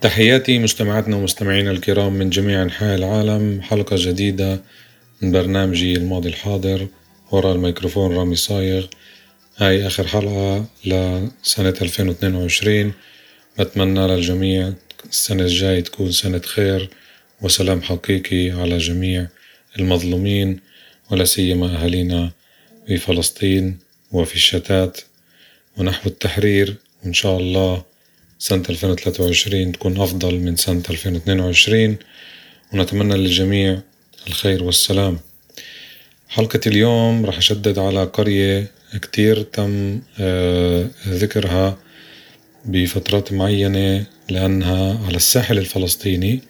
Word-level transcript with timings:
تحياتي 0.00 0.58
مجتمعاتنا 0.58 1.16
ومستمعينا 1.16 1.70
الكرام 1.70 2.12
من 2.12 2.30
جميع 2.30 2.62
أنحاء 2.62 2.94
العالم. 2.94 3.62
حلقة 3.62 3.96
جديدة 3.98 4.62
من 5.22 5.32
برنامجي 5.32 5.96
الماضي 5.96 6.28
الحاضر. 6.28 6.88
وراء 7.30 7.54
الميكروفون 7.54 8.16
رامي 8.16 8.36
صايغ. 8.36 8.86
هاي 9.56 9.86
آخر 9.86 10.06
حلقة 10.06 10.66
لسنة 10.84 11.74
2022 11.82 12.92
بتمنى 13.58 14.06
للجميع 14.06 14.72
السنة 15.10 15.42
الجاي 15.42 15.82
تكون 15.82 16.12
سنة 16.12 16.38
خير 16.38 16.90
وسلام 17.42 17.82
حقيقي 17.82 18.50
على 18.50 18.78
جميع 18.78 19.26
المظلومين 19.78 20.60
ولا 21.10 21.24
سيما 21.24 21.66
أهالينا 21.66 22.30
في 22.86 22.96
فلسطين 22.96 23.78
وفي 24.12 24.34
الشتات. 24.34 25.00
ونحو 25.76 26.08
التحرير 26.08 26.76
وإن 27.04 27.12
شاء 27.12 27.38
الله 27.38 27.89
سنة 28.42 28.62
2023 28.70 29.72
تكون 29.72 30.00
أفضل 30.00 30.34
من 30.34 30.56
سنة 30.56 30.82
2022 30.90 31.96
ونتمنى 32.72 33.14
للجميع 33.14 33.80
الخير 34.26 34.64
والسلام. 34.64 35.18
حلقة 36.28 36.60
اليوم 36.66 37.26
رح 37.26 37.38
أشدد 37.38 37.78
على 37.78 38.04
قرية 38.04 38.66
كتير 39.02 39.42
تم 39.42 40.00
آه، 40.20 40.90
ذكرها 41.08 41.78
بفترات 42.64 43.32
معينة 43.32 44.06
لأنها 44.30 45.06
على 45.06 45.16
الساحل 45.16 45.58
الفلسطيني 45.58 46.40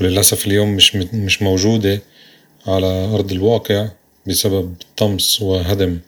وللأسف 0.00 0.46
اليوم 0.46 0.76
مش 0.76 0.96
مش 0.96 1.42
موجودة 1.42 2.02
على 2.66 3.04
أرض 3.14 3.32
الواقع 3.32 3.88
بسبب 4.26 4.74
طمس 4.96 5.42
وهدم 5.42 5.98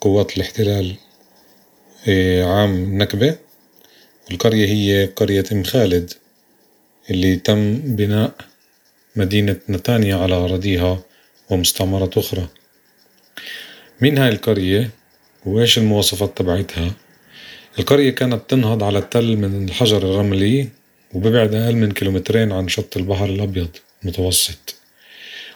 قوات 0.00 0.36
الاحتلال 0.36 0.94
آه، 2.08 2.44
عام 2.44 2.74
النكبة 2.74 3.43
القرية 4.30 4.66
هي 4.66 5.06
قرية 5.06 5.44
أم 5.52 5.62
خالد 5.64 6.12
اللي 7.10 7.36
تم 7.36 7.78
بناء 7.96 8.34
مدينة 9.16 9.56
نتانيا 9.68 10.16
على 10.16 10.34
أراضيها 10.34 11.02
ومستعمرات 11.50 12.18
أخرى. 12.18 12.48
مين 14.00 14.18
هاي 14.18 14.28
القرية 14.28 14.90
وإيش 15.46 15.78
المواصفات 15.78 16.38
تبعتها؟ 16.38 16.92
القرية 17.78 18.10
كانت 18.10 18.50
تنهض 18.50 18.82
على 18.82 18.98
التل 18.98 19.36
من 19.36 19.68
الحجر 19.68 19.96
الرملي 19.96 20.68
وببعد 21.14 21.54
أقل 21.54 21.74
من 21.74 21.92
كيلومترين 21.92 22.52
عن 22.52 22.68
شط 22.68 22.96
البحر 22.96 23.24
الأبيض 23.24 23.68
المتوسط. 24.02 24.74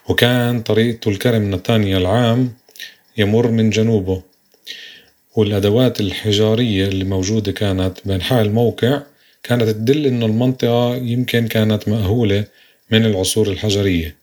وكان 0.08 0.62
طريق 0.62 1.00
طول 1.00 1.16
كرم 1.16 1.54
نتانيا 1.54 1.98
العام 1.98 2.52
يمر 3.16 3.50
من 3.50 3.70
جنوبه 3.70 4.22
والأدوات 5.38 6.00
الحجارية 6.00 6.88
اللي 6.88 7.04
موجودة 7.04 7.52
كانت 7.52 7.98
بأنحاء 8.04 8.42
الموقع 8.42 9.02
كانت 9.42 9.62
تدل 9.62 10.06
إنه 10.06 10.26
المنطقة 10.26 10.96
يمكن 10.96 11.46
كانت 11.46 11.88
مأهولة 11.88 12.44
من 12.90 13.06
العصور 13.06 13.48
الحجرية. 13.48 14.16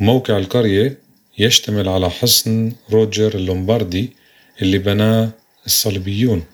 وموقع 0.00 0.38
القرية 0.38 0.98
يشتمل 1.38 1.88
على 1.88 2.10
حصن 2.10 2.72
روجر 2.90 3.34
اللومباردي 3.34 4.10
اللي 4.62 4.78
بناه 4.78 5.30
الصليبيون. 5.66 6.44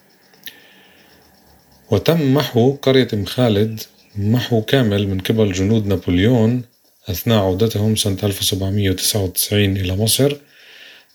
وتم 1.90 2.34
محو 2.34 2.72
قرية 2.72 3.08
أم 3.14 3.24
خالد 3.24 3.80
محو 4.16 4.62
كامل 4.62 5.08
من 5.08 5.20
قبل 5.20 5.52
جنود 5.52 5.86
نابليون 5.86 6.62
أثناء 7.08 7.38
عودتهم 7.38 7.96
سنة 7.96 8.18
1799 8.22 9.76
إلى 9.76 9.96
مصر 9.96 10.36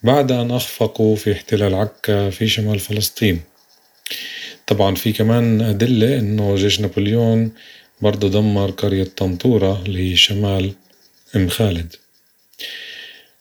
بعد 0.04 0.32
أن 0.32 0.52
أخفقوا 0.52 1.16
في 1.16 1.32
احتلال 1.32 1.76
عكا 1.76 2.30
في 2.30 2.48
شمال 2.48 2.80
فلسطين. 2.80 3.42
طبعا 4.68 4.96
في 4.96 5.14
كمان 5.14 5.62
أدلة 5.62 6.20
إنه 6.20 6.56
جيش 6.56 6.82
نابليون 6.82 7.52
برضه 8.02 8.30
دمر 8.30 8.72
قرية 8.72 9.08
طنطورة 9.18 9.84
اللي 9.86 10.12
هي 10.12 10.16
شمال 10.16 10.74
أم 11.36 11.50
خالد. 11.50 11.96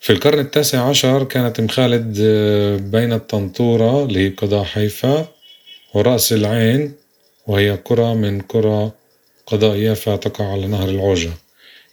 في 0.00 0.12
القرن 0.12 0.38
التاسع 0.38 0.88
عشر 0.88 1.24
كانت 1.24 1.60
أم 1.60 1.68
خالد 1.68 2.18
آه، 2.20 2.76
بين 2.76 3.12
الطنطورة 3.12 4.04
اللي 4.04 4.20
هي 4.26 4.28
قضاء 4.28 4.64
حيفا 4.64 5.28
ورأس 5.94 6.32
العين 6.32 6.92
وهي 7.46 7.70
قرى 7.70 8.14
من 8.14 8.40
قرى 8.40 8.90
قضاء 9.46 9.76
يافا 9.76 10.16
تقع 10.16 10.52
على 10.52 10.66
نهر 10.66 10.88
العوجة. 10.88 11.30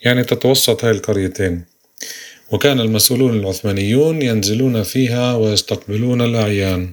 يعني 0.03 0.23
تتوسط 0.23 0.85
هاي 0.85 0.91
القريتين. 0.91 1.65
وكان 2.51 2.79
المسؤولون 2.79 3.39
العثمانيون 3.39 4.21
ينزلون 4.21 4.83
فيها 4.83 5.35
ويستقبلون 5.35 6.21
الأعيان. 6.21 6.91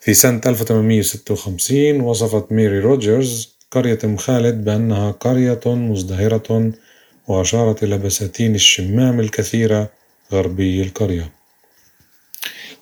في 0.00 0.14
سنة 0.14 0.40
1856 0.46 2.00
وصفت 2.00 2.52
ميري 2.52 2.78
روجرز 2.78 3.48
قرية 3.70 3.98
أم 4.04 4.16
خالد 4.16 4.64
بأنها 4.64 5.10
قرية 5.10 5.60
مزدهرة 5.66 6.72
وأشارت 7.28 7.82
إلى 7.82 7.98
بساتين 7.98 8.54
الشمام 8.54 9.20
الكثيرة 9.20 9.90
غربي 10.32 10.82
القرية. 10.82 11.32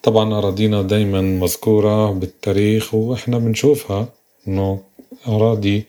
طبعا 0.02 0.38
أراضينا 0.38 0.82
دايما 0.82 1.20
مذكورة 1.20 2.12
بالتاريخ 2.12 2.94
وإحنا 2.94 3.38
بنشوفها 3.38 4.08
إنه 4.48 4.82
أراضي 5.28 5.84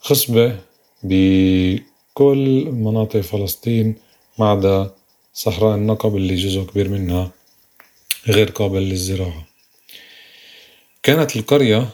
خصبة 0.00 0.56
بكل 1.02 2.68
مناطق 2.72 3.20
فلسطين 3.20 4.07
ما 4.38 4.50
عدا 4.50 4.90
صحراء 5.34 5.74
النقب 5.74 6.16
اللي 6.16 6.34
جزء 6.34 6.62
كبير 6.62 6.88
منها 6.88 7.30
غير 8.28 8.50
قابل 8.50 8.82
للزراعة. 8.82 9.46
كانت 11.02 11.36
القرية 11.36 11.88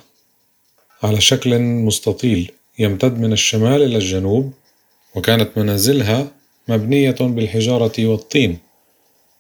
على 1.03 1.21
شكل 1.21 1.59
مستطيل 1.59 2.53
يمتد 2.79 3.19
من 3.19 3.33
الشمال 3.33 3.83
إلى 3.83 3.97
الجنوب 3.97 4.53
وكانت 5.15 5.59
منازلها 5.59 6.33
مبنية 6.69 7.17
بالحجارة 7.21 8.07
والطين 8.07 8.59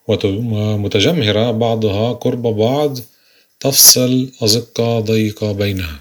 ومتجمهرة 0.08 1.50
بعضها 1.50 2.12
قرب 2.12 2.42
بعض 2.42 2.98
تفصل 3.60 4.32
أزقة 4.42 5.00
ضيقة 5.00 5.52
بينها. 5.52 6.00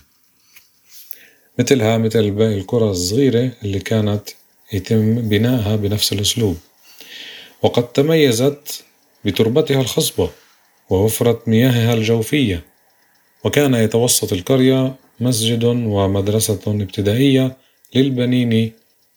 مثلها 1.60 1.98
مثل 1.98 2.32
باقي 2.32 2.58
القرى 2.58 2.90
الصغيرة 2.90 3.52
اللي 3.64 3.80
كانت 3.80 4.30
يتم 4.74 5.30
بنائها 5.30 5.76
بنفس 5.76 6.14
الأسلوب. 6.14 6.58
وقد 7.64 7.92
تميزت 7.92 8.84
بتربتها 9.26 9.82
الخصبة 9.82 10.30
ووفرة 10.90 11.42
مياهها 11.48 11.94
الجوفية 11.94 12.64
وكان 13.44 13.74
يتوسط 13.74 14.34
القرية 14.34 14.96
مسجد 15.20 15.64
ومدرسة 15.64 16.60
ابتدائية 16.68 17.58
للبنين 17.96 18.72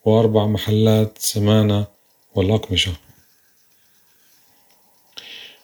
وأربع 0.05 0.47
محلات 0.47 1.19
سمانة 1.19 1.87
والأقمشة. 2.35 2.93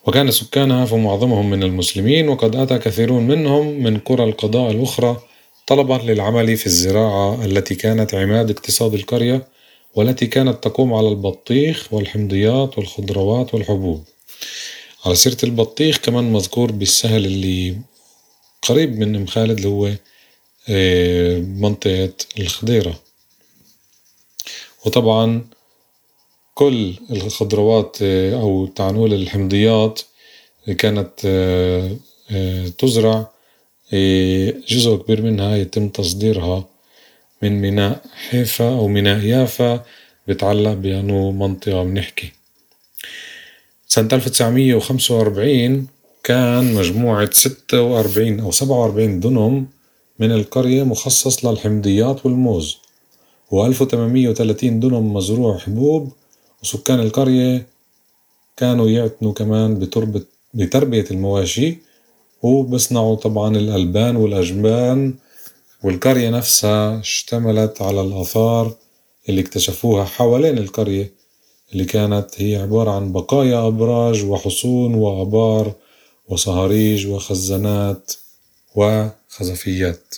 وكان 0.06 0.30
سكانها 0.30 0.84
فمعظمهم 0.84 1.50
من 1.50 1.62
المسلمين 1.62 2.28
وقد 2.28 2.56
أتى 2.56 2.78
كثيرون 2.78 3.26
منهم 3.26 3.82
من 3.82 3.98
قرى 3.98 4.24
القضاء 4.24 4.70
الأخرى 4.70 5.20
طلبا 5.66 5.94
للعمل 5.94 6.56
في 6.56 6.66
الزراعة 6.66 7.44
التي 7.44 7.74
كانت 7.74 8.14
عماد 8.14 8.50
اقتصاد 8.50 8.94
القرية 8.94 9.46
والتي 9.94 10.26
كانت 10.26 10.64
تقوم 10.64 10.94
على 10.94 11.08
البطيخ 11.08 11.88
والحمضيات 11.92 12.78
والخضروات 12.78 13.54
والحبوب. 13.54 14.04
على 15.04 15.14
سيرة 15.14 15.36
البطيخ 15.44 15.98
كمان 15.98 16.32
مذكور 16.32 16.72
بالسهل 16.72 17.26
اللي 17.26 17.76
قريب 18.62 18.98
من 18.98 19.16
ام 19.16 19.26
خالد 19.26 19.56
اللي 19.56 19.68
هو 19.68 19.90
آه، 20.68 21.38
منطقة 21.38 22.12
الخضيرة. 22.38 23.00
وطبعا 24.86 25.44
كل 26.54 26.94
الخضروات 27.10 27.96
آه، 28.02 28.40
أو 28.40 28.66
تعنول 28.66 29.14
الحمضيات 29.14 30.00
كانت 30.78 31.10
آه، 31.24 32.68
تزرع 32.78 33.32
جزء 34.68 34.96
كبير 34.96 35.22
منها 35.22 35.56
يتم 35.56 35.88
تصديرها 35.88 36.71
من 37.42 37.60
ميناء 37.60 38.02
حيفا 38.30 38.68
أو 38.68 38.88
ميناء 38.88 39.24
يافا 39.24 39.84
بتعلق 40.28 40.72
بأنه 40.72 41.30
منطقة 41.30 41.84
بنحكي. 41.84 42.32
سنة 43.88 44.08
1945 44.12 45.86
كان 46.24 46.74
مجموعة 46.74 47.30
46 47.32 48.40
أو 48.40 48.50
47 48.50 49.20
دنم 49.20 49.66
من 50.18 50.32
القرية 50.32 50.82
مخصص 50.82 51.44
للحمضيات 51.44 52.26
والموز 52.26 52.78
وألف 53.50 53.82
وتمنمية 53.82 54.28
وتلاتين 54.28 54.80
دنم 54.80 55.14
مزروع 55.14 55.58
حبوب 55.58 56.12
وسكان 56.62 57.00
القرية 57.00 57.66
كانوا 58.56 58.88
يعتنوا 58.88 59.32
كمان 59.32 59.78
بتربة 59.78 60.22
بتربية 60.54 61.04
المواشي 61.10 61.78
وبصنعوا 62.42 63.14
طبعا 63.16 63.56
الألبان 63.56 64.16
والأجبان 64.16 65.14
والقرية 65.84 66.30
نفسها 66.30 67.00
اشتملت 67.00 67.82
على 67.82 68.00
الآثار 68.00 68.72
اللي 69.28 69.40
اكتشفوها 69.40 70.04
حوالين 70.04 70.58
القرية 70.58 71.12
اللي 71.72 71.84
كانت 71.84 72.28
هي 72.36 72.56
عبارة 72.56 72.90
عن 72.90 73.12
بقايا 73.12 73.66
أبراج 73.68 74.24
وحصون 74.24 74.94
وآبار 74.94 75.72
وصهاريج 76.28 77.06
وخزانات 77.06 78.12
وخزفيات. 78.74 80.14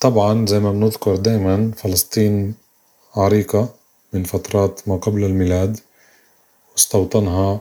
طبعا 0.00 0.46
زي 0.46 0.58
ما 0.60 0.72
بنذكر 0.72 1.16
دايما 1.16 1.72
فلسطين 1.76 2.54
عريقة 3.14 3.74
من 4.12 4.24
فترات 4.24 4.80
ما 4.88 4.96
قبل 4.96 5.24
الميلاد 5.24 5.80
واستوطنها 6.72 7.60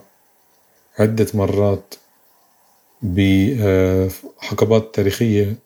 عدة 1.00 1.28
مرات 1.34 1.96
بحقبات 3.02 4.96
تاريخية 4.96 5.65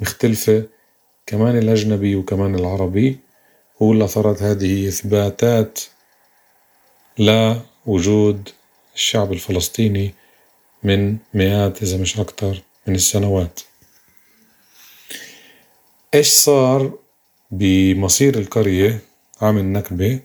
مختلفة 0.00 0.64
كمان 1.26 1.58
الأجنبي 1.58 2.16
وكمان 2.16 2.54
العربي 2.54 3.18
واللي 3.80 4.04
أثرت 4.04 4.42
هذه 4.42 4.88
إثباتات 4.88 5.80
لوجود 7.18 8.48
الشعب 8.94 9.32
الفلسطيني 9.32 10.14
من 10.82 11.16
مئات 11.34 11.82
إذا 11.82 11.96
مش 11.96 12.20
أكتر 12.20 12.62
من 12.86 12.94
السنوات. 12.94 13.60
إيش 16.14 16.28
صار 16.28 16.92
بمصير 17.50 18.38
القرية 18.38 19.00
عام 19.40 19.58
النكبة؟ 19.58 20.20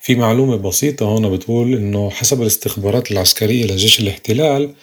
في 0.00 0.14
معلومة 0.14 0.56
بسيطة 0.56 1.06
هون 1.06 1.36
بتقول 1.36 1.74
إنه 1.74 2.10
حسب 2.10 2.42
الاستخبارات 2.42 3.10
العسكرية 3.10 3.64
لجيش 3.64 4.00
الاحتلال 4.00 4.74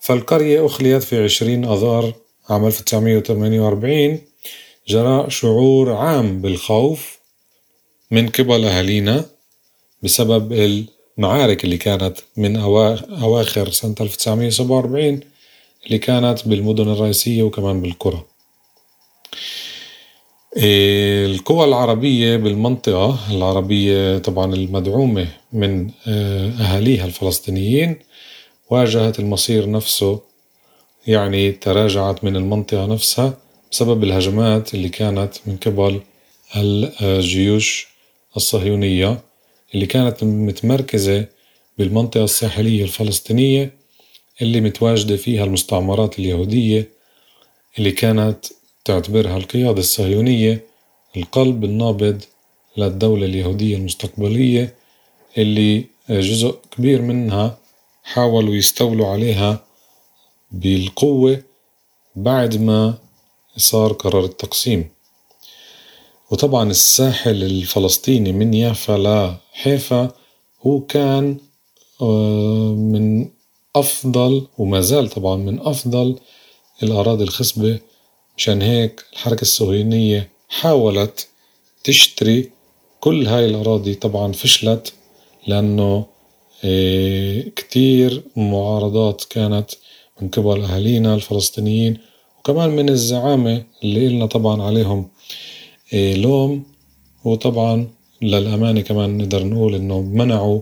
فالقرية 0.00 0.66
أخليت 0.66 1.02
في 1.02 1.24
عشرين 1.24 1.64
أذار 1.64 2.14
عام 2.50 2.66
1948 2.66 4.18
جراء 4.88 5.28
شعور 5.28 5.92
عام 5.92 6.40
بالخوف 6.40 7.18
من 8.10 8.28
قبل 8.28 8.64
أهالينا 8.64 9.24
بسبب 10.02 10.52
المعارك 11.18 11.64
اللي 11.64 11.76
كانت 11.76 12.18
من 12.36 12.56
أواخر 12.56 13.70
سنة 13.70 13.94
1947 14.00 15.20
اللي 15.86 15.98
كانت 15.98 16.48
بالمدن 16.48 16.88
الرئيسية 16.88 17.42
وكمان 17.42 17.82
بالقرى. 17.82 18.24
القوى 20.56 21.64
العربية 21.64 22.36
بالمنطقة 22.36 23.18
العربية 23.30 24.18
طبعا 24.18 24.54
المدعومة 24.54 25.28
من 25.52 25.90
أهاليها 26.60 27.04
الفلسطينيين 27.04 27.96
واجهت 28.70 29.18
المصير 29.18 29.70
نفسه 29.70 30.20
يعني 31.08 31.52
تراجعت 31.52 32.24
من 32.24 32.36
المنطقة 32.36 32.86
نفسها 32.86 33.34
بسبب 33.72 34.04
الهجمات 34.04 34.74
اللي 34.74 34.88
كانت 34.88 35.34
من 35.46 35.56
قبل 35.56 36.00
الجيوش 37.02 37.88
الصهيونية 38.36 39.20
اللي 39.74 39.86
كانت 39.86 40.24
متمركزة 40.24 41.24
بالمنطقة 41.78 42.24
الساحلية 42.24 42.82
الفلسطينية 42.84 43.74
اللي 44.42 44.60
متواجدة 44.60 45.16
فيها 45.16 45.44
المستعمرات 45.44 46.18
اليهودية 46.18 46.88
اللي 47.78 47.90
كانت 47.90 48.46
تعتبرها 48.84 49.36
القيادة 49.36 49.78
الصهيونية 49.78 50.64
القلب 51.16 51.64
النابض 51.64 52.22
للدولة 52.76 53.26
اليهودية 53.26 53.76
المستقبلية 53.76 54.74
اللي 55.38 55.84
جزء 56.10 56.58
كبير 56.76 57.02
منها 57.02 57.58
حاولوا 58.04 58.54
يستولوا 58.54 59.06
عليها 59.06 59.67
بالقوة 60.50 61.42
بعد 62.16 62.56
ما 62.56 62.94
صار 63.56 63.92
قرار 63.92 64.24
التقسيم. 64.24 64.90
وطبعا 66.30 66.70
الساحل 66.70 67.42
الفلسطيني 67.42 68.32
من 68.32 68.54
يافا 68.54 68.92
لحيفا 68.92 70.10
هو 70.66 70.80
كان 70.80 71.36
آه، 72.02 72.72
من 72.72 73.28
أفضل 73.76 74.46
وما 74.58 74.80
زال 74.80 75.08
طبعا 75.08 75.36
من 75.36 75.60
أفضل 75.60 76.16
الأراضي 76.82 77.24
الخصبة 77.24 77.78
مشان 78.36 78.62
هيك 78.62 79.04
الحركة 79.12 79.42
الصهيونية 79.42 80.30
حاولت 80.48 81.28
تشتري 81.84 82.50
كل 83.00 83.26
هاي 83.26 83.46
الأراضي. 83.46 83.94
طبعا 83.94 84.32
فشلت 84.32 84.92
لأنه 85.46 86.06
آه، 86.64 87.40
كتير 87.56 88.22
معارضات 88.36 89.24
كانت 89.30 89.70
من 90.20 90.28
قبل 90.28 90.60
أهالينا 90.60 91.14
الفلسطينيين 91.14 91.98
وكمان 92.38 92.70
من 92.70 92.88
الزعامة 92.88 93.64
اللي 93.84 94.06
إلنا 94.06 94.26
طبعا 94.26 94.62
عليهم. 94.62 95.08
آه، 95.94 96.14
لوم 96.14 96.64
وطبعا 97.24 97.88
للأمانة 98.22 98.80
كمان 98.80 99.18
نقدر 99.18 99.44
نقول 99.44 99.74
إنه 99.74 100.00
منعوا 100.00 100.60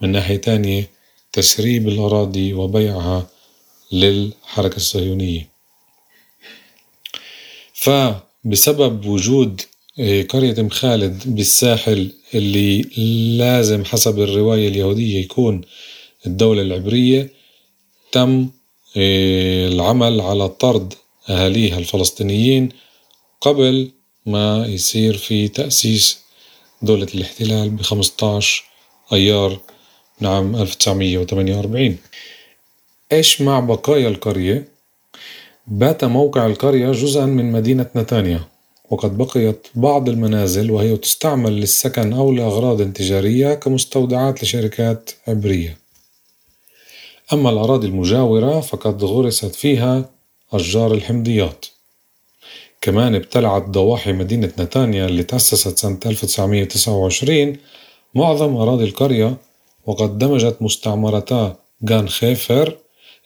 من 0.00 0.12
ناحية 0.12 0.36
تانية 0.36 0.90
تسريب 1.32 1.88
الأراضي 1.88 2.52
وبيعها 2.52 3.26
للحركة 3.92 4.76
الصهيونية. 4.76 5.48
فبسبب 7.74 9.06
وجود 9.06 9.60
آه، 9.98 10.22
قرية 10.22 10.60
أم 10.60 10.68
خالد 10.68 11.22
بالساحل 11.26 12.12
اللي 12.34 12.82
لازم 13.38 13.84
حسب 13.84 14.20
الرواية 14.20 14.68
اليهودية 14.68 15.20
يكون 15.20 15.60
الدولة 16.26 16.62
العبرية 16.62 17.30
تم 18.12 18.48
العمل 18.96 20.20
على 20.20 20.48
طرد 20.48 20.94
أهاليها 21.28 21.78
الفلسطينيين 21.78 22.68
قبل 23.40 23.90
ما 24.26 24.66
يصير 24.66 25.16
في 25.16 25.48
تأسيس 25.48 26.18
دولة 26.82 27.06
الاحتلال 27.14 27.70
بخمسطعش 27.70 28.64
أيار 29.12 29.60
من 30.20 30.28
عام 30.28 30.56
1948 30.56 31.96
إيش 33.12 33.40
مع 33.40 33.60
بقايا 33.60 34.08
القرية؟ 34.08 34.68
بات 35.66 36.04
موقع 36.04 36.46
القرية 36.46 36.92
جزءا 36.92 37.26
من 37.26 37.52
مدينة 37.52 37.86
نتانيا 37.96 38.40
وقد 38.90 39.18
بقيت 39.18 39.66
بعض 39.74 40.08
المنازل 40.08 40.70
وهي 40.70 40.96
تستعمل 40.96 41.52
للسكن 41.52 42.12
أو 42.12 42.32
لأغراض 42.32 42.92
تجارية 42.92 43.54
كمستودعات 43.54 44.42
لشركات 44.42 45.10
عبرية 45.28 45.85
أما 47.32 47.50
الأراضي 47.50 47.86
المجاورة 47.86 48.60
فقد 48.60 49.04
غرست 49.04 49.54
فيها 49.54 50.10
أشجار 50.52 50.94
الحمضيات. 50.94 51.66
كمان 52.80 53.14
ابتلعت 53.14 53.62
ضواحي 53.62 54.12
مدينة 54.12 54.52
نتانيا 54.58 55.06
اللي 55.06 55.22
تأسست 55.22 55.78
سنة 55.78 55.98
1929 56.06 57.56
معظم 58.14 58.56
أراضي 58.56 58.84
القرية 58.84 59.36
وقد 59.86 60.18
دمجت 60.18 60.56
مستعمرتا 60.60 61.56
جان 61.82 62.08
خيفر 62.08 62.76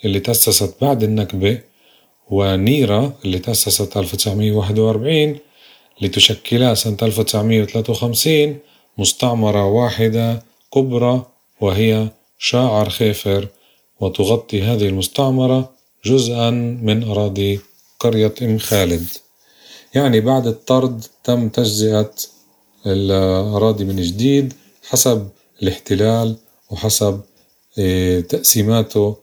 اللي 0.05 0.21
تأسست 0.21 0.75
بعد 0.81 1.03
النكبة 1.03 1.61
ونيرا 2.31 3.13
اللي 3.25 3.39
تأسست 3.39 3.97
1941 3.97 5.39
لتشكلا 6.01 6.75
سنة 6.75 6.97
1953 7.03 8.59
مستعمرة 8.99 9.67
واحدة 9.67 10.43
كبرى 10.75 11.27
وهي 11.61 12.09
شاعر 12.39 12.89
خيفر. 12.89 13.49
وتغطي 14.01 14.63
هذه 14.63 14.87
المستعمرة 14.89 15.71
جزءا 16.05 16.51
من 16.83 17.03
أراضي 17.03 17.61
قرية 18.01 18.35
أم 18.43 18.59
خالد. 18.59 19.07
يعني 19.95 20.21
بعد 20.21 20.47
الطرد 20.47 21.05
تم 21.25 21.49
تجزئة 21.49 22.15
الأراضي 22.87 23.85
من 23.85 24.03
جديد 24.03 24.53
حسب 24.89 25.29
الاحتلال 25.63 26.37
وحسب 26.71 27.21
آه، 27.79 28.21
تقسيماته 28.21 29.17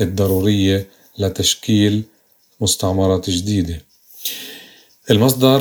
الضرورية 0.00 0.88
لتشكيل 1.18 2.04
مستعمرات 2.60 3.30
جديدة. 3.30 3.87
المصدر 5.10 5.60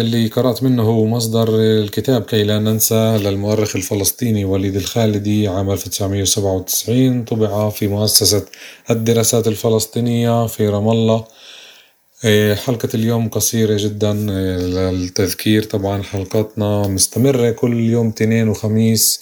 اللي 0.00 0.26
قرأت 0.26 0.62
منه 0.62 0.82
هو 0.82 1.06
مصدر 1.06 1.48
الكتاب 1.60 2.22
كي 2.22 2.42
لا 2.42 2.58
ننسى 2.58 3.18
للمؤرخ 3.24 3.76
الفلسطيني 3.76 4.44
وليد 4.44 4.76
الخالدي 4.76 5.48
عام 5.48 5.70
1997 5.70 7.24
طبع 7.24 7.70
في 7.70 7.88
مؤسسة 7.88 8.44
الدراسات 8.90 9.48
الفلسطينية 9.48 10.46
في 10.46 10.68
رام 10.68 10.88
الله. 10.88 11.24
آه، 12.24 12.54
حلقة 12.54 12.88
اليوم 12.94 13.28
قصيرة 13.28 13.76
جدا 13.76 14.12
للتذكير 14.12 15.62
طبعا 15.62 16.02
حلقاتنا 16.02 16.88
مستمرة 16.88 17.50
كل 17.50 17.80
يوم 17.80 18.10
تنين 18.10 18.48
وخميس 18.48 19.20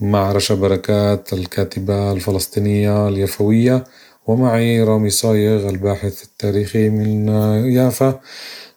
مع 0.00 0.32
رشا 0.32 0.54
بركات 0.54 1.32
الكاتبة 1.32 2.12
الفلسطينية 2.12 3.08
اليفوية 3.08 3.84
ومعي 4.26 4.82
رامي 4.82 5.10
صايغ 5.10 5.68
الباحث 5.68 6.22
التاريخي 6.24 6.88
من 6.88 7.28
يافا. 7.72 8.20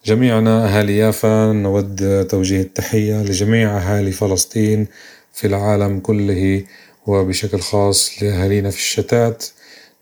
جميعنا 0.07 0.65
أهالي 0.67 0.97
يافا 0.97 1.51
نود 1.53 2.27
توجيه 2.27 2.61
التحية 2.61 3.23
لجميع 3.23 3.77
أهالي 3.77 4.11
فلسطين 4.11 4.87
في 5.33 5.47
العالم 5.47 5.99
كله 5.99 6.63
وبشكل 7.07 7.59
خاص 7.59 8.23
لأهالينا 8.23 8.69
في 8.69 8.77
الشتات. 8.77 9.45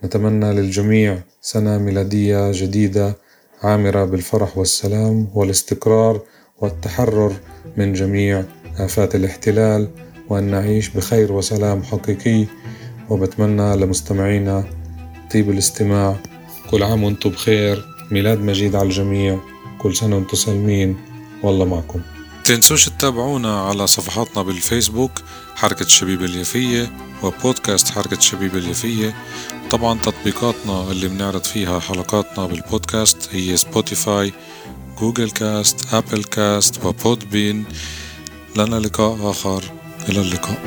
نتمنى 0.03 0.53
للجميع 0.53 1.19
سنة 1.41 1.77
ميلادية 1.77 2.51
جديدة 2.51 3.15
عامرة 3.63 4.05
بالفرح 4.05 4.57
والسلام 4.57 5.27
والاستقرار 5.33 6.21
والتحرر 6.61 7.33
من 7.77 7.93
جميع 7.93 8.43
آفات 8.79 9.15
الاحتلال 9.15 9.87
وأن 10.29 10.43
نعيش 10.43 10.89
بخير 10.89 11.31
وسلام 11.31 11.83
حقيقي. 11.83 12.45
وبتمنى 13.09 13.75
لمستمعينا 13.75 14.63
طيب 15.33 15.49
الاستماع. 15.49 16.15
كل 16.71 16.83
عام 16.83 17.03
وأنتم 17.03 17.29
بخير. 17.29 17.85
ميلاد 18.11 18.39
مجيد 18.39 18.75
على 18.75 18.85
الجميع. 18.85 19.39
كل 19.85 19.95
سنة 19.95 20.15
وأنتم 20.15 20.37
سالمين 20.37 20.97
والله 21.43 21.65
معكم. 21.65 22.01
تنسوش 22.43 22.85
تتابعونا 22.85 23.61
على 23.61 23.87
صفحاتنا 23.87 24.43
بالفيسبوك 24.43 25.11
حركة 25.55 25.83
الشبيبة 25.83 26.23
اليافية 26.23 26.91
وبودكاست 27.23 27.89
حركة 27.89 28.17
الشبيبة 28.17 28.55
اليافية. 28.55 29.15
طبعا 29.69 29.99
تطبيقاتنا 29.99 30.91
اللي 30.91 31.07
بنعرض 31.07 31.43
فيها 31.43 31.79
حلقاتنا 31.79 32.45
بالبودكاست 32.45 33.29
هي 33.31 33.57
Spotify 33.57 34.33
Google 34.99 35.31
Cast 35.31 35.93
Apple 35.93 36.23
Cast 36.23 36.85
و 36.85 36.95
Podbean 36.95 37.65
لنا 38.55 38.75
لقاء 38.75 39.29
آخر. 39.29 39.63
إلى 40.09 40.21
اللقاء. 40.21 40.61